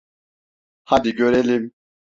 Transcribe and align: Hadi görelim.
Hadi 0.85 1.15
görelim. 1.15 1.73